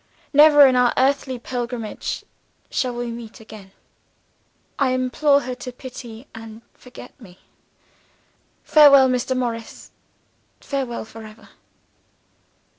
[0.33, 2.25] Never, in our earthly pilgrimage,
[2.71, 3.71] shall we meet again
[4.79, 7.37] I implore her to pity and forget me.
[8.63, 9.37] Farewell, Mr.
[9.37, 9.91] Morris;
[10.59, 11.49] farewell forever.